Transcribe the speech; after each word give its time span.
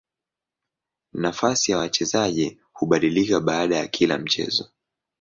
Nafasi 1.13 1.71
ya 1.71 1.77
wachezaji 1.77 2.59
hubadilika 2.73 3.39
baada 3.39 3.77
ya 3.77 3.87
kila 3.87 4.17
mchezo. 4.17 4.69